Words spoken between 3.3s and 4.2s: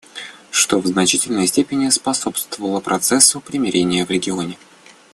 примирения в